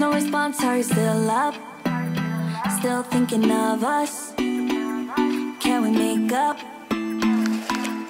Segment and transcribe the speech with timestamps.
[0.00, 1.54] no response, are you still up?
[2.78, 4.32] Still thinking of us?
[5.60, 6.56] Can we make up?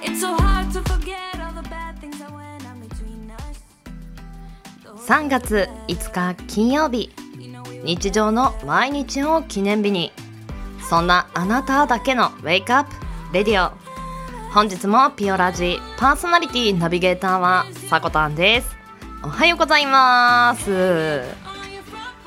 [0.01, 3.59] It's so hard to forget all the bad things that went on between us.
[5.09, 7.11] 3月5日金曜日
[7.85, 10.13] 日常の毎日を記念日に
[10.89, 12.91] そんなあなただけのウェイクアップ
[13.35, 13.73] レディオ
[14.53, 18.77] 本日もピオラジパーソナリティナビゲーターはさこたんです
[19.25, 21.50] おはようございます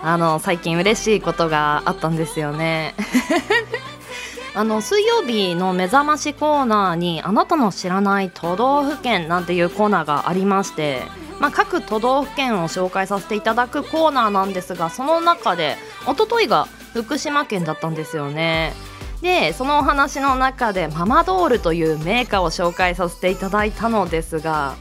[0.03, 2.93] あの最近嬉しいことがあったんですよね。
[4.55, 11.01] あの水曜日の目覚ましコーナーにあなたの知らない都道府県なんていうコーナーがありまして
[11.39, 18.73] まあ、各都道府県を紹介させていただくコーナーなんですがその中で一昨日が福島県だったんですよね。
[19.21, 24.75] でそのお話の中でママドールというメーカーを紹介させていただいたのですが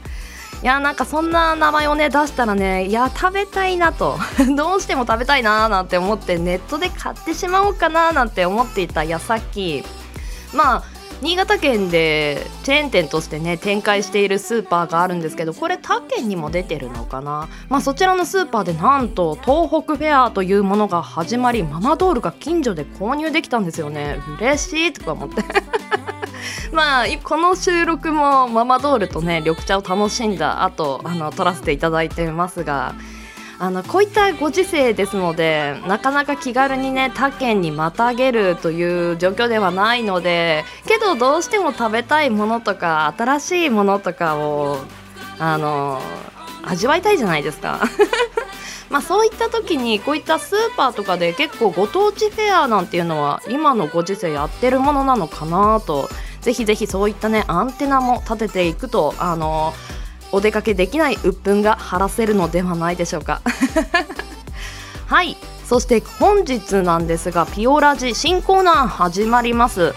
[0.63, 4.17] いやなんかそんな名前をね出したらねいや食べたいなと。
[4.55, 9.83] どうしても食べたいななんて思ってネットで買ってしまおうかななんて思っていた矢先。
[10.53, 10.83] まあ
[11.21, 24.19] 新潟県でチェーン店としてね展開しているスーパーがあるんですけどこれ他県にも出てるのかな、まあ、そちらのスーパーでなんと東北フェアというものが始まりママドールが近所で購入できたんですよね。
[24.39, 25.43] 嬉しいとか思って。
[26.71, 32.95] まあこの収録もママドールとね緑茶を楽しんだ後あの撮らせていただいてますが
[33.59, 44.79] あのこういったご時世ですのでなかなか気軽にね他県にまたげるという状況ではないのでけどどうしても食べたいものとか新しいものとかを
[45.39, 46.01] あの
[46.63, 47.81] 味わいたいじゃないですか。
[48.89, 56.09] まあそういった時にこういったスーパーとかで結構ご当地フェアなんていうのは今のご時世やってるものなのかなと
[56.43, 59.73] ぜひぜひそういったねアンテナも立てていくとあの
[60.31, 63.41] お出かけできない鬱憤が晴らせるのではないでしょうか。
[65.07, 65.37] はい。
[65.65, 69.93] そして本日なんですがピオラジ新コーナー始まります。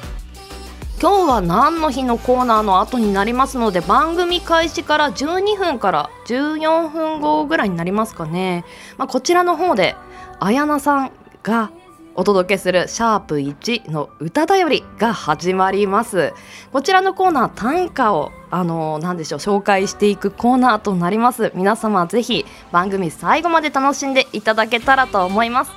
[1.00, 8.64] 今日は何の日のコーナーの後になりますので番組開始から12分から14分後ぐらいになりますかね、
[8.96, 9.94] まあ、こちらの方で
[10.40, 11.70] あやなさんが
[12.18, 16.32] お届けするシャープ1の歌だよりが始まります。
[16.72, 21.52] こちらのコーナー短歌をあの何でしょう紹介していくコーナーとなります。
[21.54, 25.72] 皆様ぜひ番組最後まで楽しんでいただけたらと思います。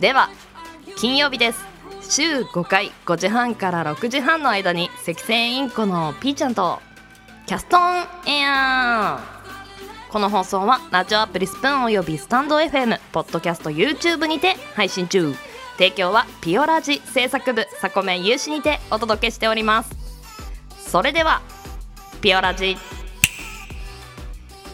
[0.00, 0.30] では
[0.96, 1.64] 金曜日です。
[2.02, 6.80] 週5回5時半から6時半の間に赤線インコのピーちゃんと
[7.46, 9.20] キャストンエア。
[9.34, 9.38] ー
[10.10, 15.34] この放送はラジオアプリスプーンおよびスタンド FM ポッドキャスト YouTube にて配信中。
[15.78, 19.96] 提供はピオラジ制作部サコメン有志にてお届けしております。
[20.76, 21.40] それでは
[22.20, 22.76] ピオラジ。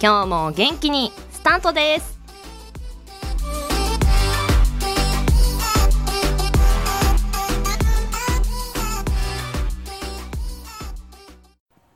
[0.00, 2.19] 今日も元気にスタートです。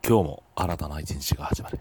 [0.06, 1.80] 今日も新たな一日が始まる。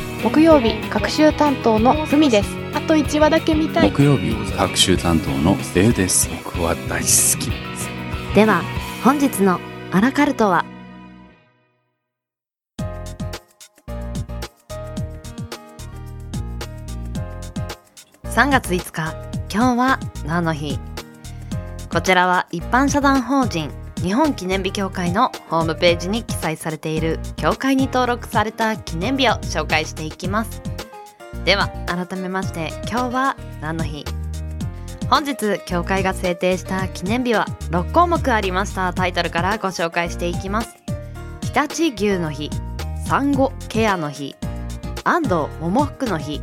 [0.23, 2.55] 木曜日各週担当のふみです。
[2.75, 3.91] あと1話だけ見たい。
[3.91, 6.29] 木曜日各週担当のデウです。
[6.43, 7.49] 僕は大好き。
[7.49, 7.89] です
[8.35, 8.61] では
[9.03, 9.59] 本日の
[9.91, 10.63] アラカルトは
[18.25, 19.15] ？3月5日
[19.51, 20.77] 今日は何の日。
[21.91, 23.71] こちらは一般社団法人
[24.01, 30.61] 日本記念日協会のホームページに記載されている協会に登録された記念日を紹介していきます。
[31.45, 34.03] では改めまして今日は何の日？
[35.07, 38.91] 本日協会が制定した記念日は6項目ありました。
[38.91, 40.77] タイトルからご紹介していきます。
[41.53, 42.49] 常陸牛の日
[43.05, 44.35] 産後ケアの日
[45.03, 46.41] 安藤桃福の日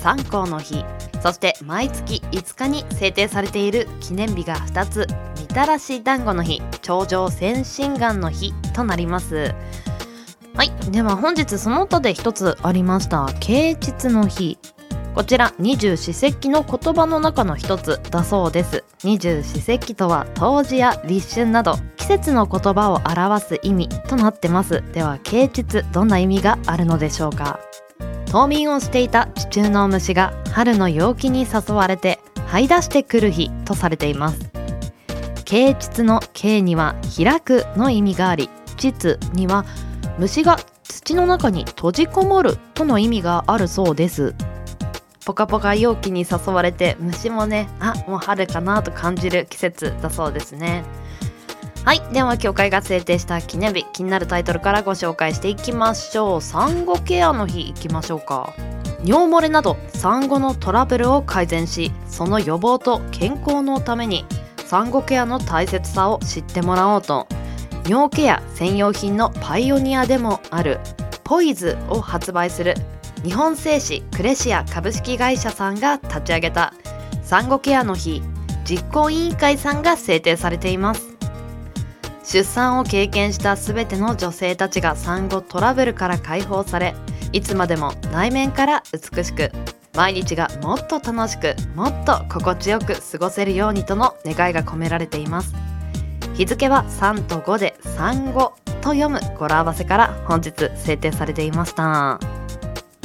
[0.00, 0.84] 三光の日
[1.24, 5.06] そして毎月5日に制定されている記念日が2つ
[5.40, 9.54] みたらし団子の日頂上先進願の日となります。
[10.54, 14.58] はいでは本日その他で一つありました啓蟄の日。
[15.14, 18.84] こちら二十四節気の言葉の中の一つだそうです。
[19.02, 24.84] 二十四節気とは冬至や立春など季節の言葉を表す意味となってます。
[24.92, 27.60] では啓蟄どんな意味があるのでしょうか？
[28.34, 34.50] 冬眠をしていた地中の虫が春の陽気に誘われて這い出してくる日とされています。
[35.44, 39.64] 啓蟄の啓には開くの意味があり蟄には
[40.18, 44.34] 虫が土の中に閉じこもるとの意味があるそうです。
[45.24, 50.82] ポカポカ陽気に誘われて虫もねあもう春かなと感じる季節だそうですね。
[51.84, 56.40] はいでは協会が制定した記念日気になるタイトルからご紹介していきましょう。
[56.40, 58.54] 産後ケアの日いきましょうか。
[59.04, 64.24] 尿漏れなど産後のトラブルを改善しその予防と健康のために
[64.64, 67.26] 産後ケアの大切さを知ってもらおうと。
[67.86, 70.80] 尿ケア専用品のパイオニアでもある
[71.22, 72.76] ポイズを発売する
[73.22, 76.72] 日本製紙クレシア株式会社さんが立ち上げた
[77.22, 78.22] 産後ケアの日
[78.64, 81.13] 実行委員会さんが制定されています。
[82.24, 86.94] 出産を経験した全ての女性たちが産後トラブルから解放され
[87.32, 89.52] いつまでも内面から美しく
[89.94, 95.54] 毎日がもっと楽しくもっと心地よく過ごせるようにとの願いが込められています。
[96.34, 102.18] 日付は3と5で産後と読む語呂合わせから本日制定されていました。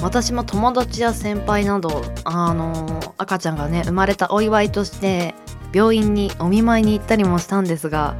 [0.01, 5.35] 私も友達や先輩などあの赤ちゃんがね生まれたお祝いとして
[5.73, 8.15] 病院にお見舞いに行ったりもしたんですが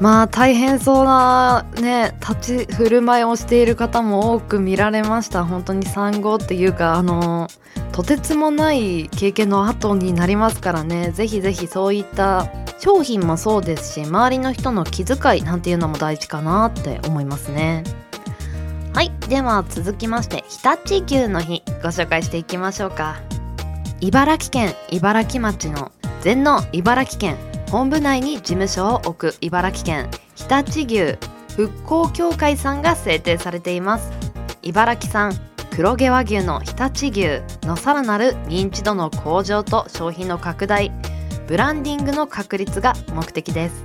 [0.00, 5.44] まあ大変そうなね立ち振る舞いをしている方も多く見られました。
[5.44, 7.48] 本当に産後っていうかあの
[7.92, 11.10] とてつもない経験の後になりますからね。
[11.10, 12.48] ぜひぜひそういった
[12.78, 17.84] 商品もそうですし周りの人の気遣いなんていうのも大事かなって思いますね。
[18.94, 20.66] はいでは続きまして日
[20.96, 23.20] 立牛の日ご紹介していきましょうか。
[24.00, 25.92] 茨城県茨城町の
[26.22, 27.36] 全農茨城県。
[27.70, 31.18] 本部内に事務所を置く茨城県日立牛
[31.54, 34.10] 復興協会さんが制定されています。
[34.62, 35.32] 茨城産
[35.70, 40.90] 黒毛和牛の日立牛のさらなる認知度の向上と商品の拡大
[41.46, 43.84] ブランディングの確立が目的です。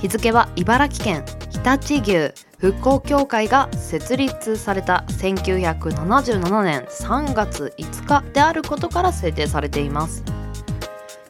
[0.00, 10.24] 日付は茨城県日立牛復興協会が設立された1977年3月5日であることから制定されています。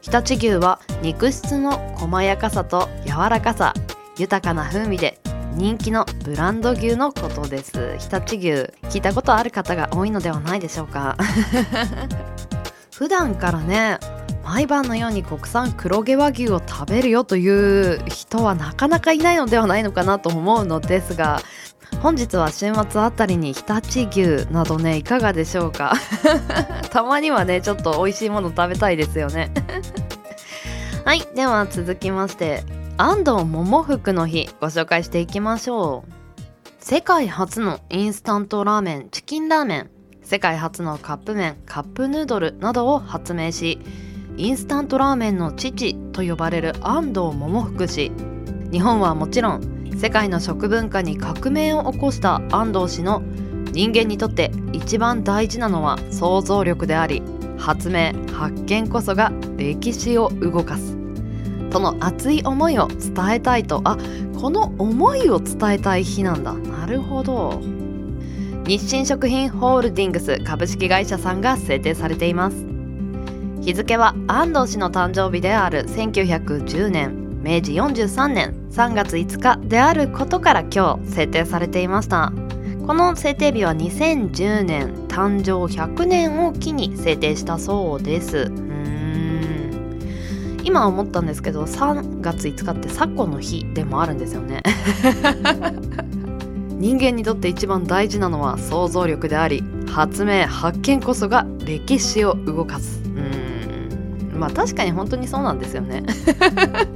[0.01, 3.73] 常陸牛は肉質の細やかさと柔らかさ
[4.17, 5.19] 豊かな風味で
[5.53, 7.97] 人気のブランド牛のことです。
[8.09, 8.49] 常陸牛
[8.89, 11.17] 聞いたことある方が多いのではないでしょうか。
[12.95, 13.99] 普段からね
[14.43, 21.41] 毎晩のように国産黒毛和牛を食べるよという人はなかなかいないのではないのかなと思うのですが
[22.01, 24.09] 本日は週末あたりに常陸
[24.45, 25.93] 牛などねいかがでしょうか？
[26.89, 29.51] たまにはねちょっと美味しいもの食べたいですよね。
[31.05, 32.63] はいでは続きまして
[32.97, 36.11] 安藤桃福の日ご紹介していきましょう。
[36.79, 39.89] 世界初のインスタントラーメンチキンラーメン
[40.23, 43.79] 世界初のカップ麺カップヌードルなどを発明し
[44.37, 48.11] インスタントラーメンの父と呼ばれる安藤桃福氏。
[48.71, 53.21] 日本はもちろん世界の食文化に革命を起こした安藤氏の
[53.71, 57.21] 人間にとって一番大事なのは想像力であり
[57.59, 60.97] 発明発見こそが歴史を動かす。
[61.71, 63.95] その熱い思いを伝えたいとあ
[64.41, 66.53] この思いを伝えたい日なんだ。
[66.55, 67.61] なるほど。
[68.65, 72.65] 日清食品ホールディングス株式会社さんが制定されています。
[73.61, 77.20] 日付は安藤氏の誕生日である1910年。
[77.41, 82.31] 明治43年3月5日であることから今日制定されていました。
[82.85, 88.37] この制定日は2010年誕生100年を機に制定したそうです。
[88.37, 88.71] うーん。
[90.63, 94.61] 今思ったんですけど3月5日ってサコの日でもあるんですよね。
[96.77, 103.01] 人間にとって一番大事なのは想像力であり発明発見こそが歴史を動かす。
[104.41, 106.01] まあ確かに本当にそうなんですよね。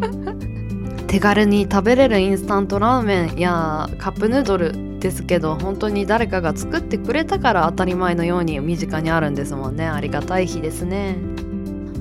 [1.06, 9.86] 手軽に食べれるインスタントラーメンやカップヌードルですけど本当に誰かが作ってくれたから当たり前のように身近にあるんですもんね。
[9.88, 11.18] ありがたい日ですね。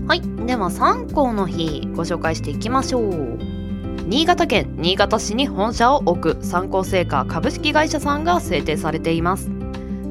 [0.08, 0.22] はい。
[0.46, 3.38] では3校の日ご紹介していきましょう。
[4.06, 9.50] 新潟県新潟市に本社を置く三幸製菓株式会社さんが制定されています。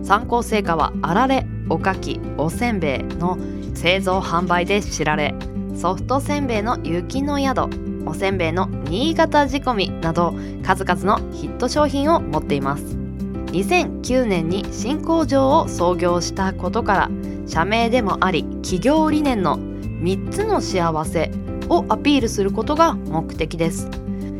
[0.03, 3.37] 三幸製菓はあられおかきおせんべいの
[3.73, 5.35] 製造販売で知られ
[5.75, 7.67] ソフトせんべいの雪の宿
[8.05, 12.83] おせんべいの新潟仕込みなど数々のヒット商品を持っています。
[12.83, 17.11] 2009年に新工場を創業したことから
[17.45, 21.31] 社名でもあり企業理念の3つの幸せ
[21.69, 23.89] をアピールすることが目的です。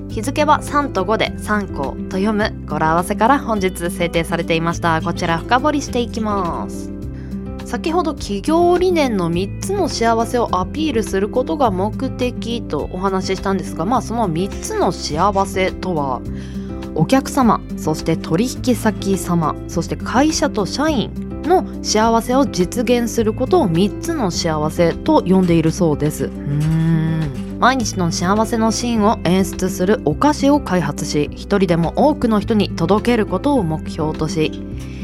[0.10, 2.54] 日付は3と5で3項と読む。
[2.68, 5.02] 語呂合わせから本日制定されていました。
[5.02, 6.93] こちら深掘りしていきます。
[7.74, 16.22] 先ほど企業理念の3つの幸せをアピールすることが目的とお話ししたんですがまあその3つの幸せとは
[16.94, 26.30] お客様そして取引先様そして会社と社員の幸せを実現することを3つの幸せと呼んでいるそうです。
[27.60, 35.03] 毎日の幸せのシーンを演出するお菓子を開発し一人でも多くの人に届けることを目標とし1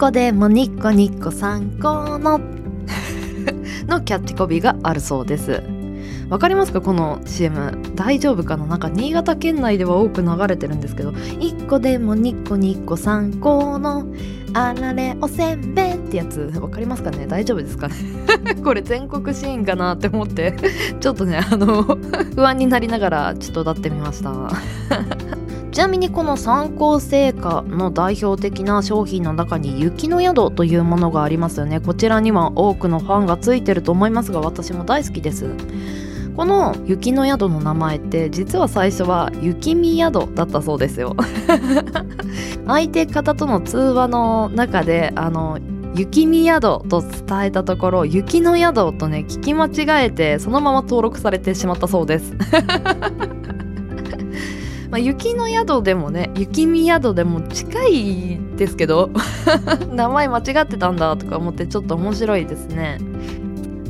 [0.00, 2.40] 個でも2個2個3個の
[3.86, 5.62] のキャッチコピーがあるそうです。
[6.30, 6.80] わかりますか？
[6.80, 14.06] この CM 大丈夫かななんか新潟県内では多く流れてるんですけど1個でも2個2個3個の
[14.54, 16.52] あられおせんべいってやつ。
[16.60, 17.26] わかりますかね？
[17.26, 17.94] 大丈夫ですかね？
[18.64, 20.54] これ全国シーンかなって思って。
[21.00, 21.82] ちょっとねあの
[22.34, 24.30] 不安になりながらちょっと歌ってみました。
[25.80, 31.80] ちなみにこの参考製菓の代表的な商品の中に雪の宿というものがありますよね。
[31.80, 35.54] こちらには多くのファンがついてると思いますが私も大好きです。
[36.36, 41.16] この雪の宿の名前って実は最初は雪見宿だったそうですよ。
[42.68, 45.58] 相手方との通話の中であの
[45.94, 52.36] 雪見宿と伝えたところ雪の宿とね聞き間違えてそのまま登録されてしまったそうです。
[54.90, 59.10] まあ、雪の宿でもね雪見宿でも近いですけど
[59.92, 62.98] 名前間違ってたんだとか思ってちょっと面白いですね。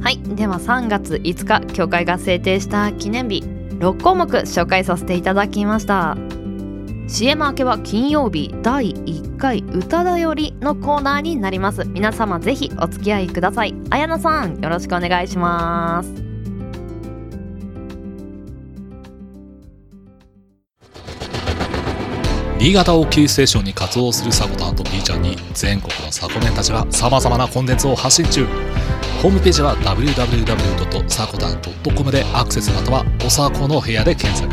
[0.01, 3.45] はいでは3月5日協会が制定した記念日
[3.81, 6.17] 6項目紹介させていただきました。
[7.09, 11.85] CM 明けは金曜日第1回歌だよりのコーナーになります。
[11.89, 13.75] 皆様ぜひお付き合いください。
[13.91, 16.30] 綾菜さんよろしくお願いします。
[22.61, 28.45] 新潟をキーステーションに活動するサコタンと B ちゃんに全国のサコメンたちは様々なコンテンツを発信中
[29.23, 34.53] ホームページは www.sakotan.com でアクセスまたはおさこの部屋で検索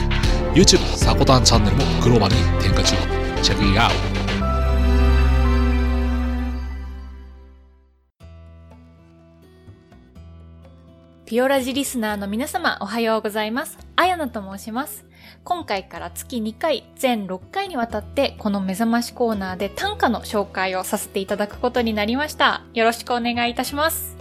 [0.53, 2.95] YouTube サコタンチャンネルもグローバルに展開中
[3.43, 3.97] チェックイアウト
[11.25, 13.77] ピオラジリスナーの皆様おはようございます。
[13.97, 15.03] あやなと申します。
[15.43, 22.63] 今回から月2回、全6回にわたってこの目覚ましコーナーで短歌の紹介をさせていただくことになりました。
[22.73, 24.17] よろしくお願いいたします。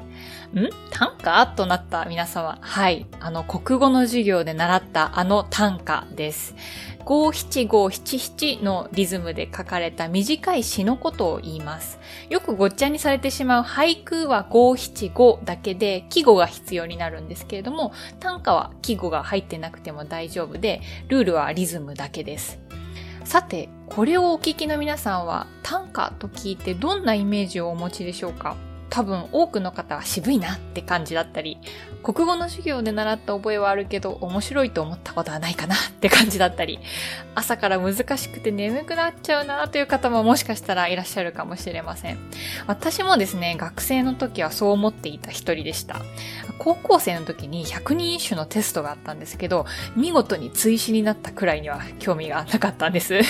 [0.54, 0.68] ん？
[0.90, 1.46] 短歌？
[1.48, 2.58] となった皆様。
[2.60, 3.06] はい。
[3.20, 6.54] あの、国語の授業で習ったあの短歌です。
[7.06, 12.00] 五七五七七のリズムで書かれた短い詩のことを言います。
[12.30, 22.58] よくごっちゃにされてしまう俳句は五七五だけで季語が必要になるんですけれども、短歌は季語が入ってなくても大丈夫で、ルールはリズムだけです。
[23.22, 28.56] さて、これをお聞きの皆さんは短歌と聞いてどんなイメージをお持ちでしょうか？
[28.90, 31.58] 多分多くの方は渋いなって感じだったり、
[32.02, 36.78] 国語の授業で習った覚えはあるけど面白いと思ったことはないかなって感じだったり、
[37.34, 42.18] 朝から難しくて眠くなっちゃうなという方ももしかしたらいらっしゃるかもしれません。
[42.66, 46.00] 私もですね、学生の時はそう思っていた一人でした。
[46.58, 49.66] 高校生の時に100人一首のテストがあったんですけど、
[49.96, 53.20] 見事に追試になったくらいには興味がなかったんです。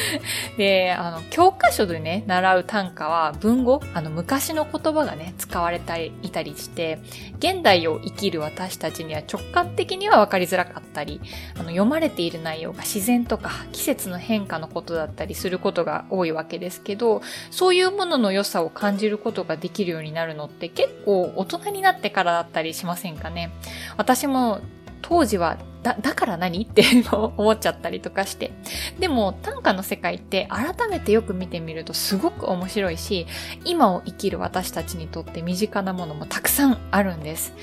[0.56, 6.98] で、あの、教科書でね、習う短歌は文語、あの、昔の言葉がね、使われていたりして、
[7.38, 11.20] 現代を生きる私たちには直感的には分かりづらかったり、
[11.54, 23.50] あの、読まれている内容が自然とか季節の変化のことだったりすることが多いわけですけど、そういうものの良さを感じることができるようになるのって結構大人になってからだったりしませんかね？
[23.96, 24.60] 私も
[25.00, 26.62] 当時はだ、だから何？
[26.64, 28.52] って 思っちゃったりとかして。
[28.98, 33.26] でも短歌の世界って改めてよく見てみるとすごく面白いし、
[33.64, 37.54] 今を生きる私たちにとって身近なものもたくさんあるんです。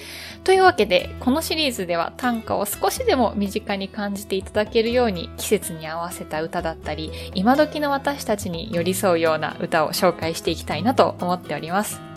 [0.43, 12.08] というわけで、このシリーズでは短歌を少しでも身近に感じていただけるように季節に合わせた歌だったり、今時の私たちに寄り添うような歌を紹介していきたいなと思っております。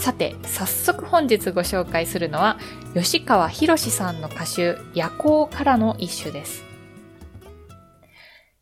[0.00, 2.58] さて、早速本日ご紹介するのは、
[2.94, 6.64] 吉川博さんの歌集、夜行からの一首です。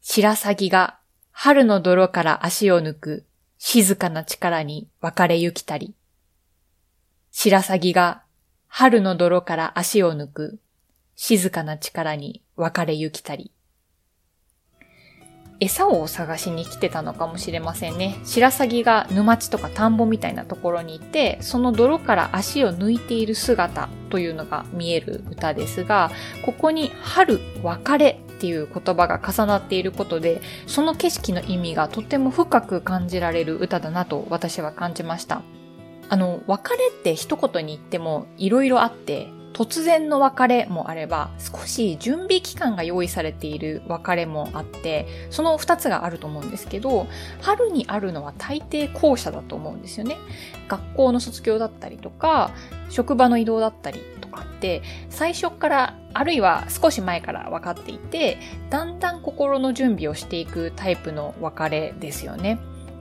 [0.00, 0.99] 白鷺が
[1.30, 3.26] 春の泥から足を抜く
[3.57, 5.95] 静かな力に別れゆきたり。
[7.30, 8.25] 白鷺が
[8.66, 10.59] 春の泥から足を抜く
[11.14, 13.52] 静かな力に別れゆきたり。
[15.61, 18.19] 餌を探しに来てたのかもしれませんね。
[18.25, 26.11] 白鷺が沼地とか田んぼみたいなところにいて、その泥から足を抜いている姿というのが見える歌ですが、
[26.43, 35.43] ここに春、別れっていう言葉が重なっていることで、その景色の意味がとても深く感じられる歌だなと私は感じました。
[36.09, 47.07] あの、別れって一言に言っても色々あって、突然の別れもあれば、少し準備期間が用意されている別れもあって、その二つがあると思うんですけど、
[47.40, 50.17] 春にあるのは大抵後者だと思うんですよね。
[50.69, 52.52] 学校の卒業だったりとか、
[52.88, 58.38] 職場の移動だったりとかって、最初から、あるいは少し前から分かっていて、
[58.71, 62.59] だんだん心の準備をしていくタイプの別れですよね。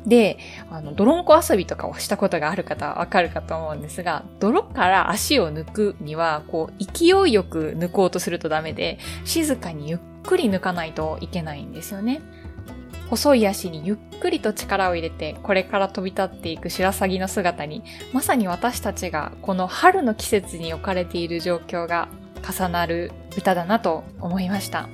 [0.08, 0.40] で、
[0.72, 12.22] あの、泥んこ遊びとかをしたことがある方はわかるかと思うんですが、泥から足を抜くには、こう、勢いよく抜こうとするとダメで、静かにゆっくり抜かないといけないんですよね。
[13.10, 17.84] 細い足にゆっくりと力を入れて、これから飛び立っていく白鷺の姿に、
[18.14, 22.08] まさに私たちがこの春の季節に置かれている状況が
[22.50, 24.88] 重なる歌だなと思いました。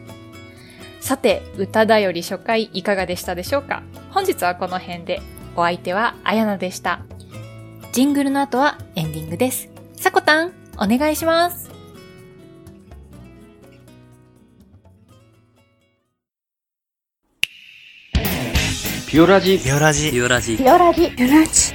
[1.04, 3.84] さて、歌だより初回いかがでしたでしょうか？
[4.12, 5.22] 本日はこの辺で。
[5.58, 7.02] お相手はあやなでした。
[7.92, 9.68] ジングルの後はエンディングです。
[9.98, 11.70] さこたん、お願いします。
[19.10, 21.63] ピオラジピオラジピオラジピオラジピオラジ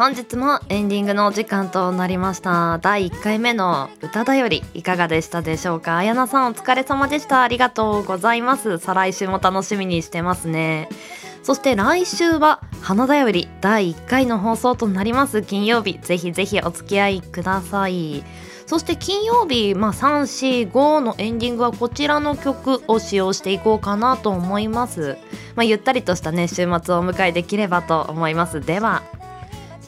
[0.00, 2.78] 本日もエンディングのお時間となりました。
[2.78, 5.98] 第1回目の歌だよりいかがでしたでしょうか？
[5.98, 7.42] あやなさんお疲れ様でした。
[7.42, 8.78] ありがとうございます。
[8.78, 10.88] 再来週も楽しみにしてますね。
[11.42, 15.42] そして来週は花だより第1回の放送となります。
[15.42, 18.24] 金曜日ぜひぜひお付き合いください。
[18.64, 25.18] そして金曜日、まあ、345のエンディングはこちらの曲を使用していこうかなと思います、
[25.56, 28.62] まあ、ゆったりとしたね週末をお迎えできればと思います。
[28.62, 29.02] では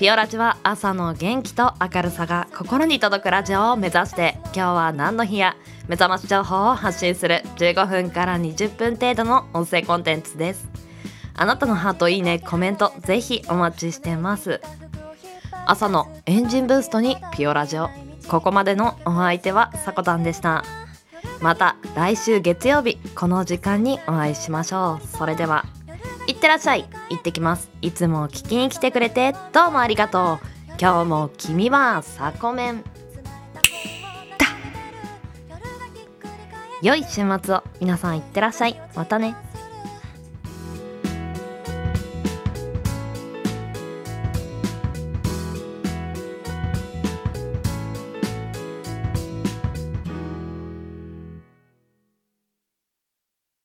[0.03, 5.55] ピオラジは朝の元気と明るさが心に届くラジオを目指して今日は何の日や
[5.87, 10.69] 目覚まし情報を発信する15分から20分程度の音声コンテンツです。
[11.35, 14.61] あなたのハートいいねコメントぜひお待ちしてます。
[15.67, 17.89] 朝のエンジンブーストにピオラジオ。
[18.27, 20.65] ここまでのお相手はさこたんでした。
[21.41, 25.07] また来週月曜日この時間にお会いしましょう。
[25.07, 25.65] それでは。
[26.27, 26.89] いってらっしゃい。
[27.11, 27.71] 行ってきます。
[27.81, 30.47] いつも聞きに来てくれてどうもありがとう。
[30.81, 32.83] 今日も君はサコメン。
[32.83, 32.89] だ。
[36.81, 38.81] 良い週末を皆さんいってらっしゃい。
[38.95, 39.37] またね。